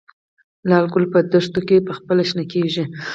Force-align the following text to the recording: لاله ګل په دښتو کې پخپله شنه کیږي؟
لاله 0.69 0.87
ګل 0.93 1.05
په 1.13 1.19
دښتو 1.31 1.59
کې 1.67 1.85
پخپله 1.89 2.23
شنه 2.29 2.43
کیږي؟ 2.51 2.83